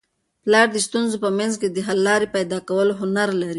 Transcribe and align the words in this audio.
پلار 0.43 0.67
د 0.75 0.77
ستونزو 0.87 1.15
په 1.23 1.29
منځ 1.37 1.53
کي 1.61 1.67
د 1.71 1.77
حل 1.87 1.99
لاري 2.07 2.27
پیدا 2.35 2.57
کولو 2.69 2.93
هنر 3.01 3.29
لري. 3.39 3.49